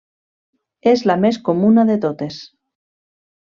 [0.93, 2.41] És la més comuna de totes.